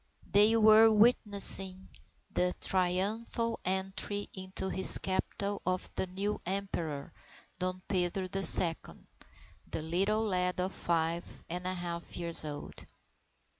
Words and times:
They 0.31 0.57
were 0.57 0.89
witnessing 0.91 1.87
the 2.33 2.55
triumphal 2.59 3.59
entry 3.63 4.29
into 4.33 4.67
his 4.69 4.97
capital 4.97 5.61
of 5.63 5.87
the 5.95 6.07
new 6.07 6.39
Emperor, 6.43 7.13
Dom 7.59 7.83
Pedro 7.87 8.27
the 8.27 8.41
Second, 8.41 9.05
the 9.69 9.83
little 9.83 10.23
lad 10.23 10.59
of 10.59 10.73
five 10.73 11.43
and 11.47 11.67
a 11.67 11.75
half 11.75 12.17
years 12.17 12.43
old. 12.43 12.83